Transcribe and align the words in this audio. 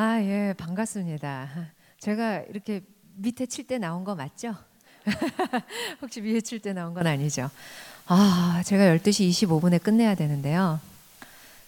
아, 0.00 0.20
예, 0.22 0.54
반갑습니다. 0.56 1.48
제가 1.98 2.42
이렇게 2.42 2.82
밑에 3.16 3.46
칠 3.46 3.66
때 3.66 3.78
나온 3.78 4.04
거 4.04 4.14
맞죠? 4.14 4.54
혹시 6.00 6.20
위에 6.22 6.40
칠 6.40 6.60
때 6.62 6.72
나온 6.72 6.94
건 6.94 7.04
아니죠? 7.04 7.50
아, 8.06 8.62
제가 8.64 8.84
12시 8.96 9.28
25분에 9.30 9.82
끝내야 9.82 10.14
되는데요. 10.14 10.78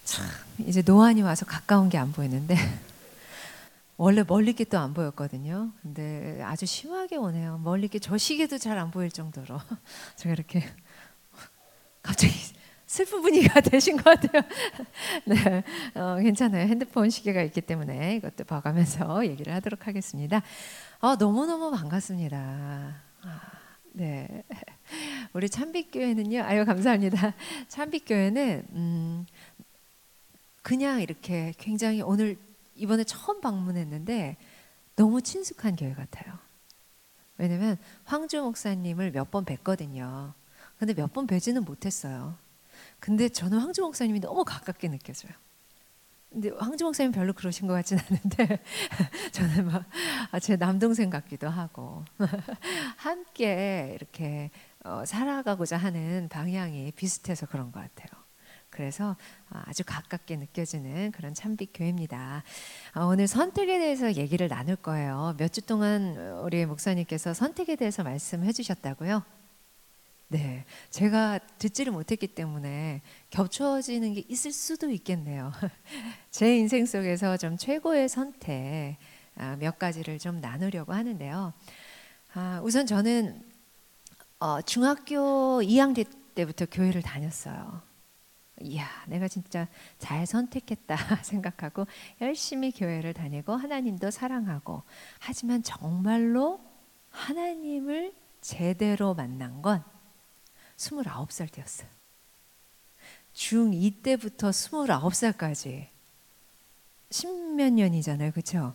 참, 0.05 0.25
이제 0.61 0.81
노안이 0.87 1.23
와서 1.23 1.45
가까운 1.45 1.89
게 1.89 1.99
안 1.99 2.13
보이는데 2.13 2.55
원래 3.97 4.23
멀리 4.23 4.53
게 4.53 4.63
또 4.65 4.79
안 4.79 4.95
보였거든요. 4.95 5.73
근데 5.83 6.41
아주 6.45 6.67
심하게 6.67 7.17
오네요. 7.17 7.59
멀리 7.59 7.89
게 7.89 7.99
저 7.99 8.17
시계도 8.17 8.59
잘 8.59 8.79
안 8.79 8.93
보일 8.93 9.11
정도로 9.11 9.59
제가 10.15 10.35
이렇게 10.35 10.63
갑자기 12.01 12.33
슬픈 12.91 13.23
분위기가 13.23 13.61
되신 13.63 13.97
것 13.97 14.03
같아요. 14.03 14.43
네, 15.25 15.63
어, 15.95 16.17
괜찮아요. 16.17 16.67
핸드폰 16.67 17.09
시계가 17.09 17.41
있기 17.43 17.61
때문에 17.61 18.17
이것도 18.17 18.43
봐가면서 18.43 19.25
얘기를 19.31 19.55
하도록 19.55 19.87
하겠습니다. 19.87 20.43
어, 20.99 21.15
너무 21.15 21.47
너무 21.47 21.71
반갑습니다. 21.71 22.37
아, 23.23 23.41
네, 23.93 24.43
우리 25.33 25.49
참빛교회는요. 25.49 26.43
아유 26.43 26.65
감사합니다. 26.65 27.33
참빛교회는 27.69 28.67
음, 28.73 29.27
그냥 30.63 31.01
이렇게 31.01 31.55
굉장히 31.59 32.03
오늘 32.03 32.37
이번에 32.75 33.05
처음 33.05 33.41
방문했는데 33.41 34.37
너무 34.97 35.23
친숙한 35.23 35.77
교회 35.77 35.95
같아요. 35.95 36.35
왜냐면 37.39 37.79
황주 38.05 38.43
목사님을 38.43 39.13
몇 39.13 39.31
번 39.31 39.45
뵀거든요. 39.45 40.33
근데 40.77 40.93
몇 40.93 41.13
번 41.13 41.29
뵈지는 41.29 41.65
못했어요. 41.65 42.35
근데 42.99 43.29
저는 43.29 43.59
황주 43.59 43.83
목사님이 43.83 44.21
너무 44.21 44.45
가깝게 44.45 44.89
느껴져요. 44.89 45.33
근데 46.31 46.51
황주 46.57 46.85
목사님 46.85 47.11
별로 47.11 47.33
그러신 47.33 47.67
것 47.67 47.75
같진 47.75 47.99
않은데 47.99 48.63
저는 49.33 49.69
막제 50.33 50.53
아, 50.55 50.57
남동생 50.57 51.11
같기도 51.11 51.49
하고 51.49 52.05
함께 52.97 53.93
이렇게 53.97 54.51
어, 54.85 55.05
살아가고자 55.05 55.77
하는 55.77 56.29
방향이 56.31 56.93
비슷해서 56.93 57.47
그런 57.47 57.73
것 57.73 57.81
같아요. 57.81 58.09
그래서 58.71 59.17
아, 59.49 59.65
아주 59.67 59.83
가깝게 59.85 60.37
느껴지는 60.37 61.11
그런 61.11 61.35
참빛 61.35 61.71
교회입니다. 61.75 62.45
아, 62.93 63.01
오늘 63.03 63.27
선택에 63.27 63.79
대해서 63.81 64.13
얘기를 64.15 64.47
나눌 64.47 64.77
거예요. 64.77 65.35
몇 65.37 65.51
주 65.51 65.63
동안 65.63 66.17
우리 66.45 66.65
목사님께서 66.65 67.35
선택에 67.35 67.75
대해서 67.75 68.05
말씀해 68.05 68.53
주셨다고요? 68.53 69.25
네, 70.33 70.65
제가 70.91 71.41
듣지를 71.59 71.93
못했기 71.93 72.29
때문에 72.29 73.03
겹쳐지는 73.31 74.15
게 74.15 74.23
있을 74.29 74.53
수도 74.53 74.89
있겠네요. 74.89 75.51
제 76.31 76.57
인생 76.57 76.87
속에서 76.87 77.37
좀 77.37 77.57
최고의 77.57 78.09
선택 78.09 78.97
아, 79.35 79.57
몇 79.57 79.81
가지를 79.81 80.21
좀 80.21 80.41
나누려고 80.41 80.93
하는데요. 80.93 81.53
아, 82.35 82.61
우선 82.63 82.87
저는 82.87 83.43
어, 84.39 84.63
중학교 84.63 85.63
2학년 85.63 86.07
때부터 86.37 86.67
교회를 86.67 87.03
다녔어요. 87.03 87.83
이야, 88.61 88.87
내가 89.09 89.27
진짜 89.27 89.67
잘 89.99 90.29
선택했다 90.29 90.95
생각하고 91.25 91.89
열심히 92.21 92.71
교회를 92.71 93.15
다니고 93.15 93.55
하나님도 93.55 94.13
사랑하고 94.13 94.85
하지만 95.19 95.65
정말로 95.65 96.61
하나님을 97.11 98.15
제대로 98.41 99.13
만난 99.15 99.61
건 99.61 99.83
29살 100.81 101.53
때였어요. 101.53 101.89
중2 103.35 104.03
때부터 104.03 104.51
29살까지 104.51 105.89
십몇 107.11 107.73
년이잖아요. 107.73 108.33
그렇죠? 108.33 108.75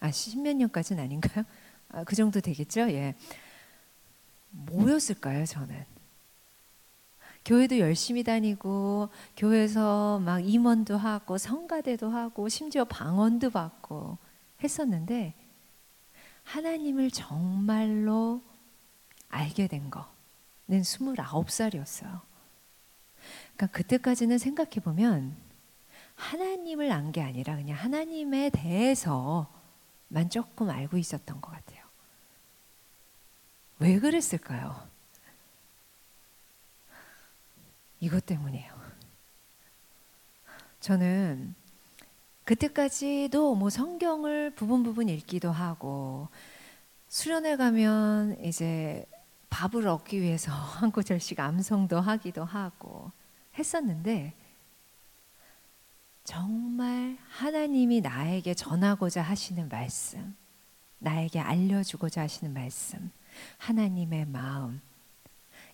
아, 0.00 0.10
십몇 0.10 0.56
년까지는 0.56 1.02
아닌가요? 1.02 1.44
아, 1.90 2.04
그 2.04 2.16
정도 2.16 2.40
되겠죠? 2.40 2.90
예. 2.90 3.14
뭐였을까요, 4.50 5.46
저는? 5.46 5.84
교회도 7.44 7.78
열심히 7.78 8.22
다니고 8.22 9.08
교회에서 9.36 10.20
막 10.20 10.40
임원도 10.40 10.96
하고 10.96 11.38
성가대도 11.38 12.08
하고 12.10 12.48
심지어 12.48 12.84
방언도 12.84 13.50
받고 13.50 14.18
했었는데 14.62 15.34
하나님을 16.44 17.10
정말로 17.10 18.42
알게 19.28 19.66
된 19.66 19.90
거. 19.90 20.11
는 20.72 20.80
29살이었어요. 20.80 22.20
그러니까 23.54 23.66
그때까지는 23.66 24.38
생각해 24.38 24.76
보면 24.82 25.36
하나님을 26.14 26.90
안 26.90 27.12
게 27.12 27.20
아니라 27.20 27.56
그냥 27.56 27.76
하나님에 27.76 28.48
대해서만 28.48 29.46
조금 30.30 30.70
알고 30.70 30.96
있었던 30.96 31.42
것 31.42 31.50
같아요. 31.50 31.84
왜 33.80 33.98
그랬을까요? 33.98 34.88
이것 38.00 38.24
때문이에요. 38.24 38.72
저는 40.80 41.54
그때까지도 42.44 43.54
뭐 43.56 43.68
성경을 43.68 44.54
부분 44.54 44.82
부분 44.82 45.08
읽기도 45.10 45.52
하고 45.52 46.28
수련회 47.08 47.56
가면 47.56 48.42
이제 48.42 49.06
밥을 49.52 49.86
얻기 49.86 50.22
위해서 50.22 50.50
한 50.80 50.90
구절씩 50.90 51.38
암송도 51.38 52.00
하기도 52.00 52.42
하고 52.42 53.12
했었는데 53.58 54.32
정말 56.24 57.18
하나님이 57.28 58.00
나에게 58.00 58.54
전하고자 58.54 59.22
하시는 59.22 59.68
말씀, 59.68 60.34
나에게 60.98 61.40
알려주고자 61.40 62.22
하시는 62.22 62.52
말씀, 62.54 63.10
하나님의 63.58 64.26
마음, 64.26 64.80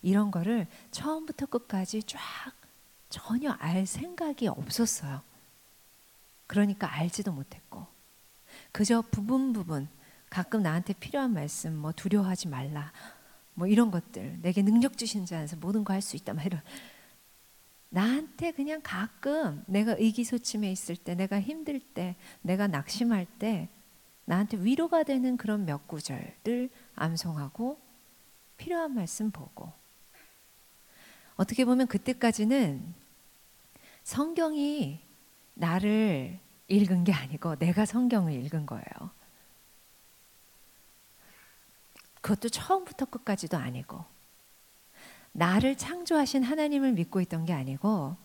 이런 0.03 0.31
거를 0.31 0.67
처음부터 0.91 1.47
끝까지 1.47 2.03
쫙 2.05 2.19
전혀 3.11 3.53
알 3.53 3.87
생각이 3.87 4.49
없었어요. 4.49 5.21
그러니까 6.47 6.93
알지도 6.94 7.31
못했고, 7.31 7.87
그저 8.72 9.03
부분 9.03 9.53
부분, 9.53 9.87
가끔 10.31 10.62
나한테 10.62 10.94
필요한 10.94 11.34
말씀, 11.34 11.77
뭐 11.77 11.93
두려워하지 11.93 12.49
말라, 12.49 12.91
뭐 13.58 13.66
이런 13.66 13.91
것들 13.91 14.38
내게 14.41 14.62
능력 14.62 14.96
주신 14.96 15.26
자 15.26 15.38
안에서 15.38 15.56
모든 15.56 15.82
거 15.82 15.92
할 15.92 16.00
수 16.00 16.14
있다 16.14 16.32
막 16.32 16.46
이런 16.46 16.62
나한테 17.88 18.52
그냥 18.52 18.80
가끔 18.84 19.64
내가 19.66 19.96
의기소침해 19.98 20.70
있을 20.70 20.96
때 20.96 21.16
내가 21.16 21.41
힘들 21.41 21.80
때 21.80 22.14
내가 22.41 22.69
낙심할 22.69 23.26
때 23.41 23.69
나한테 24.26 24.58
위로가 24.58 25.02
되는 25.02 25.36
그런 25.36 25.64
몇 25.64 25.88
구절들 25.88 26.70
암송하고 26.94 27.80
필요한 28.58 28.94
말씀 28.94 29.32
보고 29.32 29.72
어떻게 31.34 31.64
보면 31.64 31.88
그때까지는 31.88 32.94
성경이 34.04 35.00
나를 35.54 36.38
읽은 36.69 37.02
게 37.02 37.12
아니고 37.12 37.56
내가 37.56 37.86
성경을 37.86 38.34
읽은 38.34 38.66
거예요. 38.66 39.18
그것도 42.21 42.49
처음부터 42.49 43.06
끝까지도 43.06 43.56
아니고 43.56 44.05
나를 45.33 45.77
창조하신 45.77 46.43
하나님을 46.43 46.93
믿고 46.93 47.21
있던 47.21 47.45
게 47.45 47.53
아니고 47.53 48.17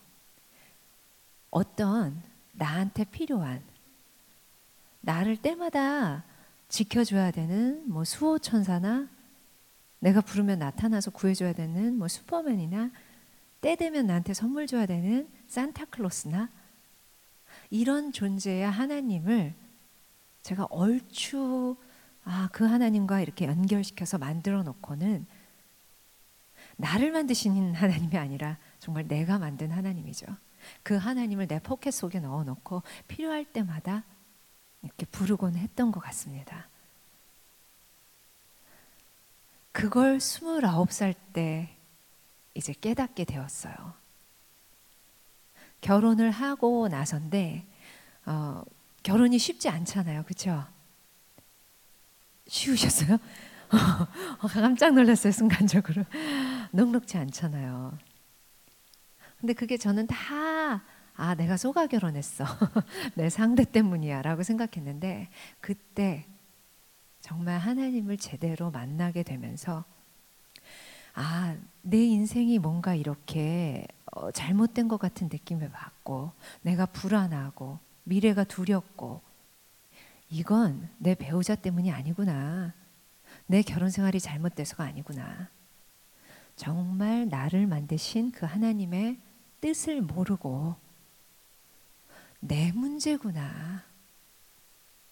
어떤 1.51 2.21
나한테 2.53 3.03
필요한 3.05 3.61
나를 5.01 5.37
때마다 5.37 6.23
지켜줘야 6.69 7.31
되는 7.31 7.87
뭐 7.89 8.03
수호 8.03 8.39
천사나 8.39 9.07
내가 9.99 10.21
부르면 10.21 10.59
나타나서 10.59 11.11
구해줘야 11.11 11.53
되는 11.53 11.97
뭐 11.97 12.07
슈퍼맨이나 12.07 12.89
때 13.61 13.75
되면 13.75 14.07
나한테 14.07 14.33
선물 14.33 14.67
줘야 14.67 14.85
되는 14.85 15.29
산타클로스나 15.47 16.49
이런 17.69 18.11
존재의 18.11 18.69
하나님을 18.69 19.53
제가 20.41 20.65
얼추 20.69 21.77
아, 22.25 22.49
그 22.51 22.63
하나님과 22.65 23.21
이렇게 23.21 23.45
연결시켜서 23.45 24.17
만들어 24.17 24.63
놓고는 24.63 25.25
나를 26.77 27.11
만드신 27.11 27.75
하나님이 27.75 28.17
아니라 28.17 28.57
정말 28.79 29.07
내가 29.07 29.37
만든 29.39 29.71
하나님이죠. 29.71 30.27
그 30.81 30.95
하나님을 30.95 31.47
내 31.47 31.59
포켓 31.59 31.91
속에 31.91 32.19
넣어 32.19 32.43
놓고 32.43 32.83
필요할 33.07 33.45
때마다 33.45 34.03
이렇게 34.81 35.05
부르곤 35.05 35.55
했던 35.55 35.91
것 35.91 35.99
같습니다. 35.99 36.67
그걸 39.71 40.19
29살 40.19 41.15
때 41.33 41.75
이제 42.53 42.73
깨닫게 42.73 43.25
되었어요. 43.25 43.73
결혼을 45.81 46.31
하고 46.31 46.87
나선데 46.87 47.65
어, 48.25 48.63
결혼이 49.01 49.37
쉽지 49.37 49.67
않잖아요. 49.67 50.23
그렇죠? 50.23 50.65
쉬우셨어요? 52.47 53.17
어, 54.41 54.47
깜짝 54.47 54.93
놀랐어요 54.93 55.31
순간적으로 55.31 56.03
넉넉지 56.71 57.17
않잖아요. 57.17 57.97
근데 59.39 59.53
그게 59.53 59.77
저는 59.77 60.07
다 60.07 60.83
아, 61.15 61.35
내가 61.35 61.57
쏘가 61.57 61.87
결혼했어. 61.87 62.45
내 63.15 63.29
상대 63.29 63.63
때문이야 63.63 64.21
라고 64.21 64.43
생각했는데 64.43 65.29
그때 65.59 66.25
정말 67.21 67.59
하나님을 67.59 68.17
제대로 68.17 68.71
만나게 68.71 69.23
되면서 69.23 69.85
아, 71.13 71.55
내 71.81 72.03
인생이 72.03 72.59
뭔가 72.59 72.95
이렇게 72.95 73.87
어, 74.11 74.31
잘못된 74.31 74.87
것 74.87 74.97
같은 74.97 75.29
느낌을 75.31 75.69
받고 75.69 76.31
내가 76.61 76.85
불안하고 76.87 77.79
미래가 78.03 78.43
두렵고 78.43 79.21
이건 80.29 80.89
내 80.97 81.15
배우자 81.15 81.55
때문이 81.55 81.91
아니구나. 81.91 82.73
내 83.45 83.61
결혼 83.61 83.89
생활이 83.89 84.19
잘못돼서가 84.19 84.83
아니구나. 84.83 85.49
정말 86.55 87.27
나를 87.29 87.67
만드신 87.67 88.31
그 88.31 88.45
하나님의 88.45 89.19
뜻을 89.61 90.01
모르고 90.01 90.75
내 92.39 92.71
문제구나. 92.71 93.83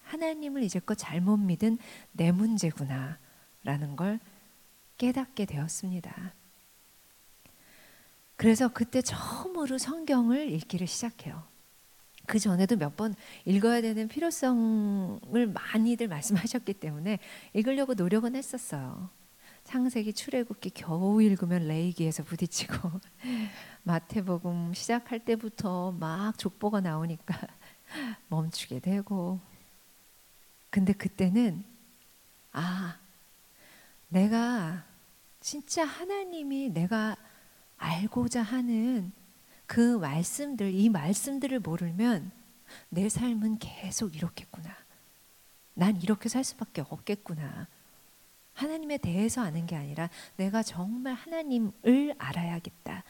하나님을 0.04 0.63
이제껏 0.63 0.98
잘못 0.98 1.38
믿은 1.38 1.78
내 2.12 2.31
문제구나. 2.31 3.18
라는 3.63 3.96
걸 3.96 4.19
깨닫게 4.98 5.46
되었습니다. 5.46 6.34
그래서 8.36 8.69
그때 8.69 9.02
처음으로 9.02 9.78
성경을 9.78 10.50
읽기를 10.52 10.88
시작해요. 10.88 11.44
그 12.31 12.39
전에도 12.39 12.78
몇 12.78 12.95
번 12.95 13.13
읽어야 13.44 13.81
되는 13.81 14.07
필요성을 14.07 15.48
많이들 15.54 16.07
말씀하셨기 16.07 16.75
때문에 16.75 17.19
읽으려고 17.54 17.94
노력은 17.94 18.36
했었어요. 18.38 19.10
창세기 19.66 20.13
출애굽기 20.13 20.69
겨우 20.69 21.22
읽으면 21.22 21.68
레이기에서 21.68 22.24
부딪히고 22.24 22.74
마태복음 23.83 24.74
시작할 24.74 25.25
때부터 25.25 25.92
막 25.92 26.38
족보가 26.38 26.80
나오니까 26.80 27.36
멈추게 28.30 28.80
되고 28.80 29.42
근데 30.69 30.94
그때는 30.94 31.66
아 32.54 32.98
내가 34.07 34.86
진짜 35.42 35.84
하나님이 35.84 36.69
내가 36.69 37.18
알고자 37.77 38.42
하는 38.42 39.12
그 39.71 39.97
말씀들 39.97 40.73
이 40.73 40.89
말씀들을 40.89 41.62
모르면 41.62 42.29
내 42.89 43.07
삶은 43.07 43.59
계속 43.59 44.18
이렇겠구나. 44.18 44.69
난 45.75 45.95
이렇게 46.01 46.27
살 46.27 46.44
수밖에 46.44 46.81
없겠구나. 46.89 47.68
하나님에 48.53 48.97
대해서 48.97 49.39
아는 49.41 49.65
게 49.68 49.77
아니라 49.77 50.09
내가 50.35 50.62
정말 50.62 51.13
하나님을 51.13 52.15
알아야겠다. 52.18 53.06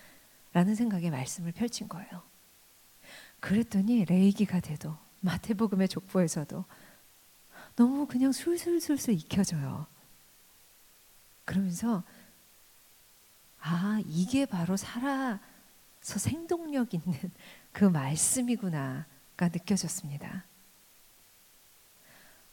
라는 0.53 0.75
생각에 0.75 1.09
말씀을 1.09 1.51
펼친 1.51 1.87
거예요. 1.87 2.21
그랬더니 3.39 4.05
레이기가 4.05 4.59
돼도 4.59 4.95
마태복음의 5.21 5.87
족보에서도 5.87 6.63
너무 7.75 8.05
그냥 8.05 8.31
술술술술 8.31 9.15
익혀져요. 9.15 9.87
그러면서 11.43 12.03
아 13.59 13.99
이게 14.05 14.45
바로 14.45 14.77
살아 14.77 15.39
서 16.01 16.19
생동력 16.19 16.93
있는 16.93 17.17
그 17.71 17.85
말씀이구나가 17.85 19.49
느껴졌습니다. 19.49 20.45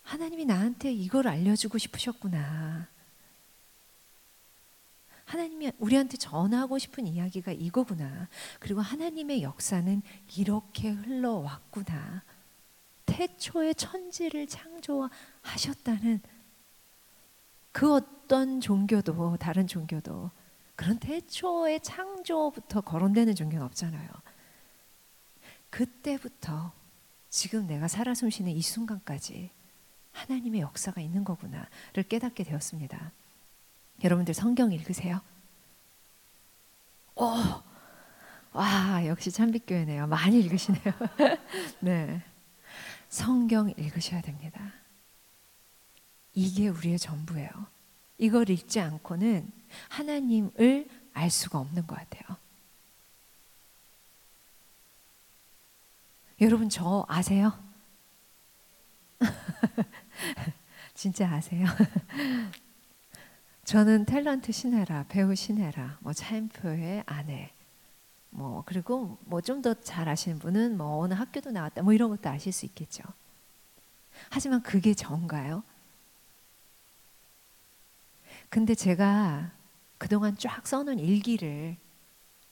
하나님이 0.02 0.44
나한테 0.44 0.92
이걸 0.92 1.28
알려주고 1.28 1.76
싶으셨구나. 1.78 2.88
하나님이 5.26 5.72
우리한테 5.78 6.16
전하고 6.16 6.78
싶은 6.78 7.06
이야기가 7.06 7.52
이거구나. 7.52 8.28
그리고 8.58 8.80
하나님의 8.80 9.42
역사는 9.42 10.00
이렇게 10.36 10.88
흘러왔구나. 10.90 12.22
태초에 13.04 13.74
천지를 13.74 14.46
창조하셨다는 14.46 16.20
그 17.72 17.92
어떤 17.92 18.60
종교도 18.60 19.36
다른 19.36 19.66
종교도 19.66 20.30
그런 20.78 21.00
태초의 21.00 21.80
창조부터 21.80 22.82
거론되는 22.82 23.34
종교는 23.34 23.66
없잖아요. 23.66 24.08
그때부터 25.70 26.72
지금 27.28 27.66
내가 27.66 27.88
살아 27.88 28.14
숨쉬는 28.14 28.52
이 28.52 28.62
순간까지 28.62 29.50
하나님의 30.12 30.60
역사가 30.60 31.00
있는 31.00 31.24
거구나를 31.24 32.04
깨닫게 32.08 32.44
되었습니다. 32.44 33.10
여러분들 34.04 34.34
성경 34.34 34.70
읽으세요? 34.70 35.20
오, 37.16 37.26
와 38.52 39.04
역시 39.04 39.32
참빛교회네요. 39.32 40.06
많이 40.06 40.38
읽으시네요. 40.38 40.94
네, 41.80 42.22
성경 43.08 43.68
읽으셔야 43.70 44.20
됩니다. 44.20 44.60
이게 46.34 46.68
우리의 46.68 47.00
전부예요. 47.00 47.77
이걸 48.18 48.50
읽지 48.50 48.80
않고는 48.80 49.50
하나님을 49.88 50.88
알 51.14 51.30
수가 51.30 51.58
없는 51.58 51.86
것 51.86 51.96
같아요. 51.96 52.36
여러분 56.40 56.68
저 56.68 57.04
아세요? 57.08 57.52
진짜 60.94 61.28
아세요? 61.32 61.66
저는 63.64 64.06
탤런트 64.06 64.52
신혜라, 64.52 65.06
배우 65.08 65.34
신혜라, 65.34 65.98
뭐 66.00 66.12
차인표의 66.12 67.02
아내, 67.06 67.52
뭐 68.30 68.62
그리고 68.64 69.18
뭐 69.24 69.40
좀 69.40 69.60
더 69.62 69.74
잘 69.82 70.08
아시는 70.08 70.38
분은 70.38 70.76
뭐 70.76 70.98
어느 70.98 71.14
학교도 71.14 71.50
나왔다, 71.50 71.82
뭐 71.82 71.92
이런 71.92 72.08
것도 72.10 72.28
아실 72.30 72.52
수 72.52 72.64
있겠죠. 72.66 73.02
하지만 74.30 74.62
그게 74.62 74.94
전가요? 74.94 75.62
근데 78.50 78.74
제가 78.74 79.52
그동안 79.98 80.36
쫙 80.38 80.66
써놓은 80.66 80.98
일기를 80.98 81.76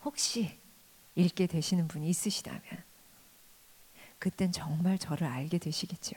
혹시 0.05 0.59
읽게 1.15 1.47
되시는 1.47 1.89
분이 1.89 2.09
있으시다면 2.09 2.63
그땐 4.19 4.53
정말 4.53 4.99
저를 4.99 5.27
알게 5.27 5.59
되시겠죠. 5.59 6.15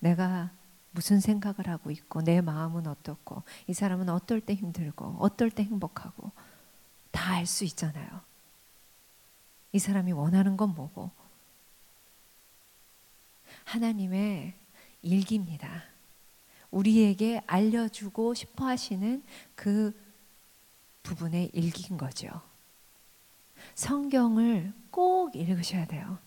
내가 0.00 0.50
무슨 0.92 1.18
생각을 1.20 1.68
하고 1.68 1.90
있고 1.90 2.22
내 2.22 2.40
마음은 2.40 2.86
어떻고 2.86 3.42
이 3.66 3.74
사람은 3.74 4.08
어떨 4.08 4.40
때 4.40 4.54
힘들고 4.54 5.16
어떨 5.18 5.50
때 5.50 5.64
행복하고 5.64 6.30
다 7.10 7.34
알 7.34 7.46
수 7.46 7.64
있잖아요. 7.64 8.20
이 9.72 9.78
사람이 9.78 10.12
원하는 10.12 10.56
건 10.56 10.74
뭐고 10.74 11.10
하나님의 13.64 14.54
일기입니다. 15.02 15.84
우리에게 16.74 17.40
알려주고 17.46 18.34
싶어 18.34 18.66
하시는 18.66 19.22
그 19.54 19.94
부분의 21.04 21.50
일기인 21.52 21.96
거죠. 21.96 22.28
성경을 23.74 24.72
꼭 24.90 25.36
읽으셔야 25.36 25.86
돼요. 25.86 26.18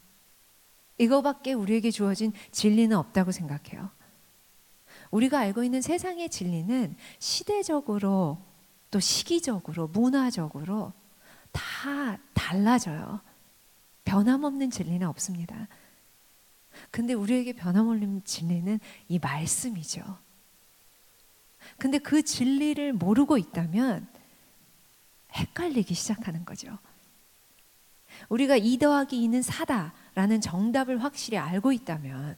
이거밖에 0.98 1.54
우리에게 1.54 1.92
주어진 1.92 2.32
진리는 2.52 2.96
없다고 2.96 3.32
생각해요. 3.32 3.90
우리가 5.12 5.40
알고 5.40 5.64
있는 5.64 5.82
세상의 5.82 6.30
진리는 6.30 6.96
시대적으로 7.20 8.38
또 8.90 9.00
시기적으로 9.00 9.88
문화적으로 9.88 10.94
다 11.52 12.18
달라져요. 12.34 13.20
변함없는 14.06 14.72
진리는 14.72 15.06
없습니다. 15.08 15.68
근데 16.92 17.14
우리에게 17.14 17.54
변함없는 17.54 18.24
진리는 18.24 18.80
이 19.10 19.20
말씀이죠. 19.20 20.27
근데 21.78 21.98
그 21.98 22.24
진리를 22.24 22.94
모르고 22.94 23.38
있다면 23.38 24.08
헷갈리기 25.34 25.94
시작하는 25.94 26.46
거죠. 26.46 26.78
우리가 28.30 28.58
2 28.58 28.78
더하기 28.80 29.28
2는 29.28 29.44
4다라는 29.44 30.42
정답을 30.42 31.04
확실히 31.04 31.38
알고 31.38 31.72
있다면 31.72 32.36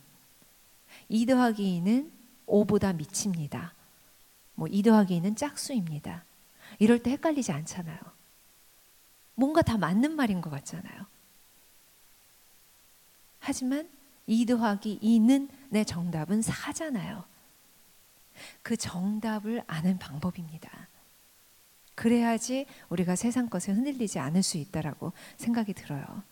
2 1.07 1.25
더하기 1.25 1.81
2는 1.81 2.11
5보다 2.47 2.95
미칩니다. 2.95 3.73
뭐2 4.57 4.83
더하기 4.83 5.21
2는 5.21 5.37
짝수입니다. 5.37 6.25
이럴 6.79 7.01
때 7.01 7.11
헷갈리지 7.11 7.51
않잖아요. 7.51 7.97
뭔가 9.35 9.61
다 9.61 9.77
맞는 9.77 10.15
말인 10.15 10.41
것 10.41 10.49
같잖아요. 10.49 11.05
하지만 13.39 13.89
2 14.27 14.45
더하기 14.45 14.99
2는 15.01 15.49
내 15.69 15.83
정답은 15.83 16.41
4잖아요. 16.41 17.23
그 18.61 18.77
정답을 18.77 19.63
아는 19.67 19.97
방법입니다. 19.97 20.87
그래야지 21.95 22.65
우리가 22.89 23.15
세상 23.15 23.49
것에 23.49 23.73
흔들리지 23.73 24.19
않을 24.19 24.41
수 24.41 24.57
있다라고 24.57 25.11
생각이 25.37 25.73
들어요. 25.73 26.23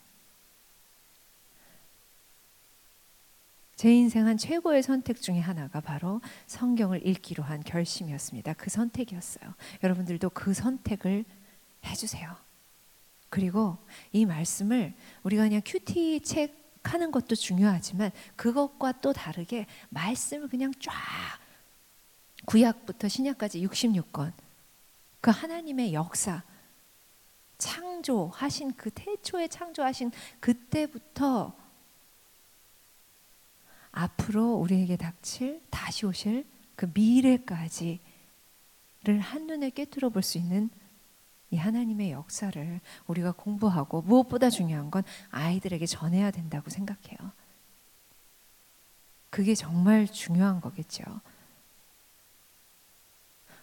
제 3.76 3.94
인생 3.94 4.26
한 4.26 4.38
최고의 4.38 4.82
선택 4.82 5.22
중에 5.22 5.40
하나가 5.40 5.82
바로 5.82 6.20
성경을 6.48 7.06
읽기로 7.06 7.44
한 7.44 7.62
결심이었습니다. 7.64 8.54
그 8.54 8.72
선택이었어요. 8.72 9.54
여러분들도 9.84 10.32
그 10.32 10.54
선택을 10.54 11.26
해주세요. 11.86 12.36
그리고 13.30 13.78
이 14.12 14.26
말씀을 14.26 14.96
우리가 15.24 15.44
그냥 15.44 15.62
큐티 15.64 16.22
책 16.22 16.68
하는 16.84 17.12
것도 17.12 17.36
중요하지만 17.36 18.12
그것과 18.36 18.94
또 18.94 19.14
다르게 19.14 19.68
말씀을 19.90 20.48
그냥 20.48 20.72
쫙 20.80 20.94
구약부터 22.46 23.08
신약까지 23.08 23.66
66권 23.66 24.34
그 25.22 25.32
하나님의 25.32 25.94
역사 25.94 26.44
창조하신 27.58 28.74
그 28.76 28.90
태초에 28.92 29.48
창조하신 29.48 30.12
그때부터 30.40 31.56
앞으로 33.92 34.54
우리에게 34.54 34.96
닥칠 34.96 35.62
다시 35.70 36.06
오실 36.06 36.46
그 36.76 36.92
미래까지를 36.94 38.00
한눈에 39.20 39.72
꿰뚫어 39.72 40.10
볼수 40.10 40.38
있는 40.38 40.70
이 41.50 41.58
하나님의 41.58 42.12
역사를 42.12 42.80
우리가 43.08 43.32
공부하고 43.32 44.02
무엇보다 44.02 44.50
중요한 44.50 44.92
건 44.92 45.04
아이들에게 45.32 45.86
전해야 45.86 46.30
된다고 46.30 46.70
생각해요. 46.70 47.18
그게 49.30 49.56
정말 49.56 50.08
중요한 50.08 50.62
거겠죠. 50.62 51.04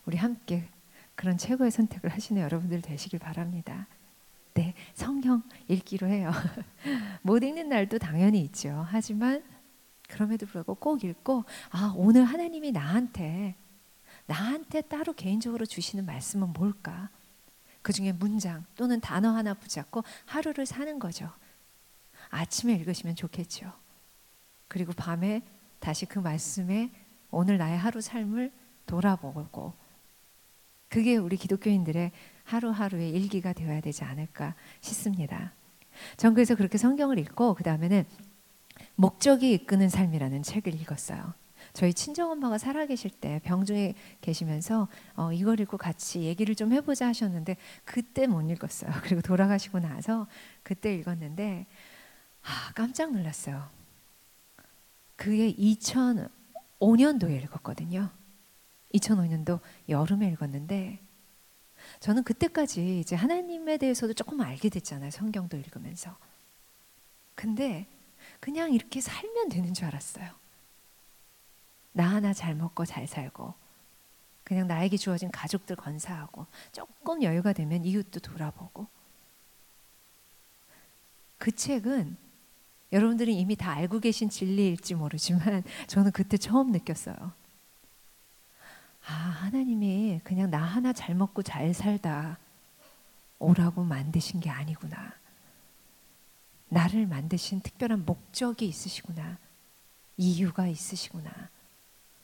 우리 0.06 0.16
함께 0.16 0.68
그런 1.14 1.38
최고의 1.38 1.70
선택을 1.70 2.10
하시는 2.10 2.40
여러분들 2.42 2.82
되시길 2.82 3.18
바랍니다. 3.18 3.86
네, 4.54 4.74
성경 4.94 5.42
읽기로 5.68 6.06
해요. 6.06 6.30
못 7.22 7.42
읽는 7.42 7.68
날도 7.68 7.98
당연히 7.98 8.40
있죠. 8.42 8.86
하지만 8.88 9.42
그럼에도 10.08 10.46
불구하고 10.46 10.74
꼭 10.76 11.02
읽고 11.02 11.44
아, 11.70 11.92
오늘 11.96 12.24
하나님이 12.24 12.72
나한테 12.72 13.56
나한테 14.26 14.82
따로 14.82 15.12
개인적으로 15.12 15.66
주시는 15.66 16.06
말씀은 16.06 16.52
뭘까? 16.52 17.10
그 17.82 17.92
중에 17.92 18.12
문장 18.12 18.64
또는 18.76 19.00
단어 19.00 19.30
하나 19.30 19.54
붙잡고 19.54 20.02
하루를 20.24 20.66
사는 20.66 20.98
거죠. 20.98 21.30
아침에 22.30 22.72
읽으시면 22.74 23.16
좋겠죠. 23.16 23.70
그리고 24.68 24.92
밤에 24.92 25.42
다시 25.80 26.06
그 26.06 26.18
말씀에 26.18 26.90
오늘 27.30 27.58
나의 27.58 27.76
하루 27.76 28.00
삶을 28.00 28.52
돌아보고 28.86 29.74
그게 30.94 31.16
우리 31.16 31.36
기독교인들의 31.36 32.12
하루하루의 32.44 33.10
일기가 33.10 33.52
되어야 33.52 33.80
되지 33.80 34.04
않을까 34.04 34.54
싶습니다. 34.80 35.52
전 36.16 36.34
그래서 36.34 36.54
그렇게 36.54 36.78
성경을 36.78 37.18
읽고 37.18 37.54
그 37.54 37.64
다음에는 37.64 38.04
목적이 38.94 39.54
이끄는 39.54 39.88
삶이라는 39.88 40.44
책을 40.44 40.72
읽었어요. 40.72 41.34
저희 41.72 41.92
친정 41.92 42.30
엄마가 42.30 42.58
살아계실 42.58 43.10
때 43.10 43.40
병중에 43.42 43.94
계시면서 44.20 44.86
어, 45.16 45.32
이걸 45.32 45.58
읽고 45.58 45.78
같이 45.78 46.20
얘기를 46.20 46.54
좀 46.54 46.72
해보자 46.72 47.08
하셨는데 47.08 47.56
그때 47.84 48.28
못 48.28 48.48
읽었어요. 48.48 48.92
그리고 49.02 49.20
돌아가시고 49.20 49.80
나서 49.80 50.28
그때 50.62 50.94
읽었는데 50.94 51.66
아, 52.44 52.72
깜짝 52.76 53.10
놀랐어요. 53.10 53.68
그게 55.16 55.52
2005년도에 55.56 57.42
읽었거든요. 57.42 58.10
2005년도 58.94 59.60
여름에 59.88 60.28
읽었는데 60.28 61.00
저는 62.00 62.24
그때까지 62.24 63.00
이제 63.00 63.16
하나님에 63.16 63.76
대해서도 63.76 64.14
조금 64.14 64.40
알게 64.40 64.68
됐잖아요. 64.68 65.10
성경도 65.10 65.56
읽으면서. 65.56 66.16
근데 67.34 67.86
그냥 68.40 68.72
이렇게 68.72 69.00
살면 69.00 69.48
되는 69.48 69.74
줄 69.74 69.86
알았어요. 69.86 70.30
나 71.92 72.08
하나 72.08 72.32
잘 72.32 72.54
먹고 72.54 72.84
잘 72.84 73.06
살고 73.06 73.54
그냥 74.42 74.66
나에게 74.66 74.96
주어진 74.96 75.30
가족들 75.30 75.76
건사하고 75.76 76.46
조금 76.72 77.22
여유가 77.22 77.52
되면 77.52 77.84
이웃도 77.84 78.20
돌아보고 78.20 78.86
그 81.38 81.52
책은 81.52 82.16
여러분들이 82.92 83.34
이미 83.34 83.56
다 83.56 83.72
알고 83.72 84.00
계신 84.00 84.28
진리일지 84.28 84.94
모르지만 84.94 85.64
저는 85.86 86.12
그때 86.12 86.36
처음 86.36 86.70
느꼈어요. 86.72 87.32
아, 89.06 89.12
하나님이 89.12 90.20
그냥 90.24 90.50
나 90.50 90.58
하나 90.62 90.92
잘 90.92 91.14
먹고 91.14 91.42
잘 91.42 91.74
살다 91.74 92.38
오라고 93.38 93.84
만드신 93.84 94.40
게 94.40 94.50
아니구나. 94.50 95.12
나를 96.68 97.06
만드신 97.06 97.60
특별한 97.60 98.04
목적이 98.06 98.66
있으시구나. 98.66 99.38
이유가 100.16 100.66
있으시구나. 100.66 101.30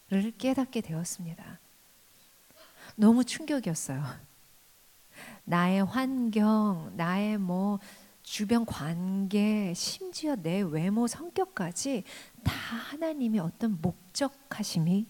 를 0.09 0.33
깨닫게 0.37 0.81
되었습니다. 0.81 1.61
너무 2.97 3.25
충격이었어요. 3.25 4.03
나의 5.45 5.85
환경, 5.85 6.93
나의 6.97 7.39
뭐 7.39 7.79
주변 8.23 8.67
관계, 8.67 9.73
심지어 9.75 10.35
내 10.35 10.63
외모 10.63 11.07
성격까지 11.07 12.05
다 12.43 12.53
하나님이 12.53 13.39
어떤 13.39 13.81
목적하심이 13.81 15.07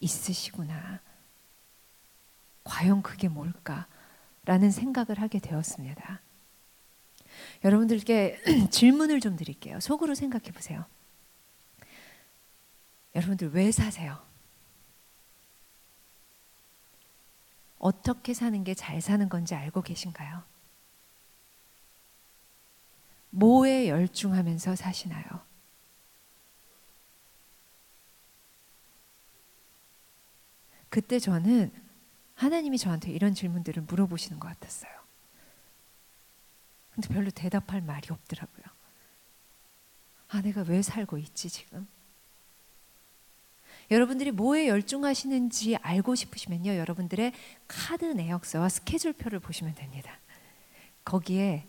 있으시구나. 0.00 1.00
과연 2.64 3.02
그게 3.02 3.28
뭘까? 3.28 3.86
라는 4.44 4.70
생각을 4.70 5.20
하게 5.20 5.38
되었습니다. 5.38 6.20
여러분들께 7.64 8.40
질문을 8.70 9.20
좀 9.20 9.36
드릴게요. 9.36 9.80
속으로 9.80 10.14
생각해 10.14 10.50
보세요. 10.52 10.84
여러분들 13.14 13.50
왜 13.52 13.70
사세요? 13.70 14.18
어떻게 17.78 18.32
사는 18.32 18.62
게 18.64 18.74
잘 18.74 19.00
사는 19.00 19.28
건지 19.28 19.54
알고 19.54 19.82
계신가요? 19.82 20.42
뭐에 23.30 23.88
열중하면서 23.88 24.76
사시나요? 24.76 25.24
그때 30.90 31.18
저는 31.18 31.72
하나님이 32.42 32.76
저한테 32.76 33.12
이런 33.12 33.34
질문들을 33.34 33.84
물어보시는 33.84 34.40
것 34.40 34.48
같았어요. 34.48 34.90
근데 36.92 37.08
별로 37.08 37.30
대답할 37.30 37.80
말이 37.82 38.08
없더라고요. 38.10 38.64
아, 40.28 40.42
내가 40.42 40.62
왜 40.62 40.82
살고 40.82 41.18
있지, 41.18 41.48
지금? 41.48 41.86
여러분들이 43.92 44.32
뭐에 44.32 44.66
열중하시는지 44.66 45.76
알고 45.76 46.16
싶으시면요. 46.16 46.74
여러분들의 46.76 47.32
카드 47.68 48.06
내역서와 48.06 48.68
스케줄표를 48.68 49.38
보시면 49.38 49.76
됩니다. 49.76 50.18
거기에 51.04 51.68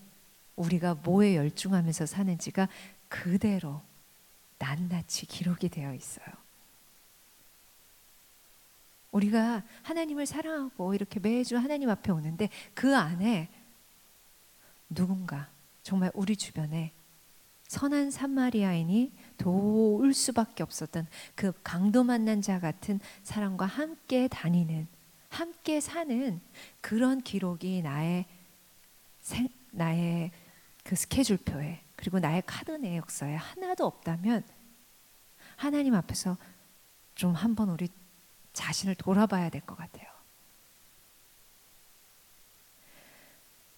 우리가 0.55 0.95
뭐에 0.95 1.35
열중하면서 1.35 2.07
사는지가 2.07 2.67
그대로 3.09 3.83
낱낱이 4.57 5.27
기록이 5.27 5.69
되어 5.69 5.93
있어요. 5.93 6.42
우리가 9.13 9.63
하나님을 9.83 10.25
사랑하고 10.25 10.93
이렇게 10.93 11.19
매주 11.19 11.57
하나님 11.57 11.89
앞에 11.89 12.11
오는데 12.11 12.49
그 12.73 12.97
안에 12.97 13.49
누군가 14.89 15.49
정말 15.83 16.11
우리 16.13 16.35
주변에 16.35 16.91
선한 17.67 18.11
산마리아인이 18.11 19.11
도울 19.37 20.13
수밖에 20.13 20.63
없었던 20.63 21.07
그 21.35 21.53
강도 21.63 22.03
만난 22.03 22.41
자 22.41 22.59
같은 22.59 22.99
사람과 23.23 23.65
함께 23.65 24.27
다니는 24.27 24.87
함께 25.29 25.79
사는 25.79 26.39
그런 26.81 27.21
기록이 27.21 27.81
나의 27.81 28.25
생, 29.21 29.47
나의 29.71 30.31
그 30.83 30.95
스케줄표에 30.95 31.81
그리고 31.95 32.19
나의 32.19 32.43
카드 32.45 32.71
내역서에 32.71 33.35
하나도 33.35 33.85
없다면 33.85 34.43
하나님 35.55 35.95
앞에서 35.95 36.37
좀 37.15 37.33
한번 37.33 37.69
우리 37.69 37.89
자신을 38.53 38.95
돌아봐야 38.95 39.49
될 39.49 39.61
것 39.61 39.75
같아요. 39.77 40.07